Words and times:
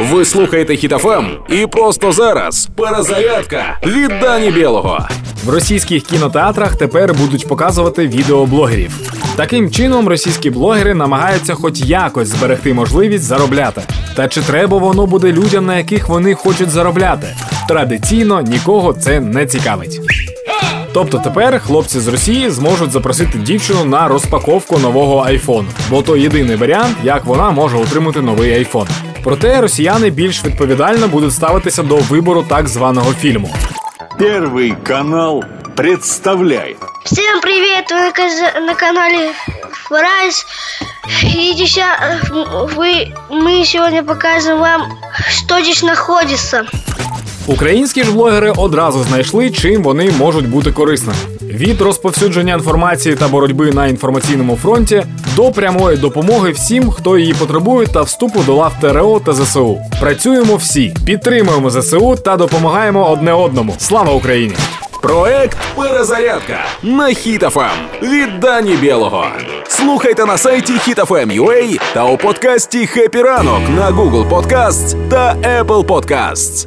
Ви 0.00 0.24
слухаєте 0.24 0.76
Хітофем 0.76 1.26
і 1.48 1.66
просто 1.66 2.12
зараз 2.12 2.68
перезарядка 2.76 3.78
від 3.86 4.08
Дані 4.20 4.50
Білого. 4.50 5.08
В 5.44 5.50
російських 5.50 6.02
кінотеатрах 6.02 6.76
тепер 6.76 7.14
будуть 7.14 7.48
показувати 7.48 8.06
відеоблогерів. 8.06 8.98
Таким 9.36 9.70
чином, 9.70 10.08
російські 10.08 10.50
блогери 10.50 10.94
намагаються 10.94 11.54
хоч 11.54 11.80
якось 11.80 12.28
зберегти 12.28 12.74
можливість 12.74 13.24
заробляти. 13.24 13.82
Та 14.16 14.28
чи 14.28 14.40
треба 14.40 14.78
воно 14.78 15.06
буде 15.06 15.32
людям, 15.32 15.66
на 15.66 15.76
яких 15.76 16.08
вони 16.08 16.34
хочуть 16.34 16.70
заробляти? 16.70 17.26
Традиційно 17.68 18.40
нікого 18.40 18.92
це 18.92 19.20
не 19.20 19.46
цікавить. 19.46 20.00
Тобто 20.92 21.18
тепер 21.18 21.60
хлопці 21.60 22.00
з 22.00 22.08
Росії 22.08 22.50
зможуть 22.50 22.90
запросити 22.90 23.38
дівчину 23.38 23.84
на 23.84 24.08
розпаковку 24.08 24.78
нового 24.78 25.18
айфону, 25.18 25.68
бо 25.90 26.02
то 26.02 26.16
єдиний 26.16 26.56
варіант, 26.56 26.96
як 27.04 27.24
вона 27.24 27.50
може 27.50 27.76
отримати 27.76 28.20
новий 28.20 28.52
айфон. 28.52 28.86
Проте 29.23 29.61
росіяни 29.61 30.09
більш 30.09 30.43
відповідально 30.43 31.07
будуть 31.07 31.33
ставитися 31.33 31.83
до 31.83 31.95
вибору 31.95 32.45
так 32.49 32.67
званого 32.67 33.13
фільму. 33.13 33.55
Первый 34.19 34.75
канал 34.83 35.43
представляет 35.75 36.77
Всем 37.05 37.41
привет! 37.41 37.91
Вы 37.91 37.99
на, 37.99 38.11
каз- 38.11 38.59
на 38.67 38.73
канале 38.75 39.31
Фрайс. 39.71 40.45
И 41.23 41.53
деся- 41.53 42.19
вы, 42.75 43.13
мы 43.29 43.65
сегодня 43.65 44.03
покажем 44.03 44.59
вам, 44.59 44.81
что 45.29 45.61
здесь 45.61 45.83
находится. 45.83 46.65
Українські 47.46 48.04
ж 48.04 48.12
блогери 48.12 48.52
одразу 48.56 49.02
знайшли, 49.02 49.50
чим 49.50 49.82
вони 49.82 50.10
можуть 50.18 50.48
бути 50.48 50.72
корисними. 50.72 51.18
Від 51.42 51.80
розповсюдження 51.80 52.54
інформації 52.54 53.14
та 53.14 53.28
боротьби 53.28 53.70
на 53.72 53.86
інформаційному 53.86 54.56
фронті 54.56 55.02
до 55.36 55.50
прямої 55.50 55.96
допомоги 55.96 56.50
всім, 56.50 56.90
хто 56.90 57.18
її 57.18 57.34
потребує, 57.34 57.86
та 57.86 58.02
вступу 58.02 58.40
до 58.42 58.54
лав 58.54 58.72
ТРО 58.80 59.20
та 59.26 59.32
ЗСУ. 59.32 59.78
Працюємо 60.00 60.56
всі, 60.56 60.94
підтримуємо 61.06 61.70
ЗСУ 61.70 62.16
та 62.24 62.36
допомагаємо 62.36 63.10
одне 63.10 63.32
одному. 63.32 63.74
Слава 63.78 64.12
Україні! 64.12 64.54
Проект 65.02 65.58
Перезарядка 65.76 66.58
на 66.82 67.06
Хітофем 67.08 67.70
від 68.02 68.40
Дані 68.40 68.76
Білого. 68.76 69.24
Слухайте 69.68 70.26
на 70.26 70.38
сайті 70.38 70.72
HitFM.ua 70.72 71.80
та 71.94 72.04
у 72.04 72.16
подкасті 72.16 72.86
«Хеппі 72.86 73.22
ранок» 73.22 73.60
на 73.76 73.90
Google 73.90 74.28
Podcasts 74.28 75.08
та 75.08 75.34
Apple 75.34 75.84
Podcasts. 75.84 76.66